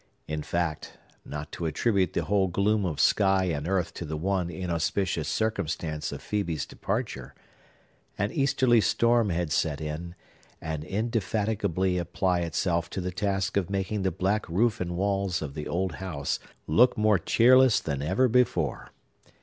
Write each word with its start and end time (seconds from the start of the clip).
In 0.27 0.41
fact 0.41 0.97
(not 1.23 1.51
to 1.51 1.67
attribute 1.67 2.13
the 2.13 2.23
whole 2.23 2.47
gloom 2.47 2.85
of 2.87 2.99
sky 2.99 3.43
and 3.43 3.67
earth 3.67 3.93
to 3.93 4.03
the 4.03 4.17
one 4.17 4.49
inauspicious 4.49 5.27
circumstance 5.27 6.11
of 6.11 6.23
Phœbe's 6.23 6.65
departure), 6.65 7.35
an 8.17 8.31
easterly 8.31 8.81
storm 8.81 9.29
had 9.29 9.51
set 9.51 9.79
in, 9.79 10.15
and 10.59 10.83
indefatigably 10.83 11.99
apply 11.99 12.39
itself 12.39 12.89
to 12.89 12.99
the 12.99 13.11
task 13.11 13.57
of 13.57 13.69
making 13.69 14.01
the 14.01 14.09
black 14.09 14.49
roof 14.49 14.81
and 14.81 14.97
walls 14.97 15.39
of 15.39 15.53
the 15.53 15.67
old 15.67 15.91
house 15.91 16.39
look 16.65 16.97
more 16.97 17.19
cheerless 17.19 17.79
than 17.79 18.01
ever 18.01 18.27
before. 18.27 18.89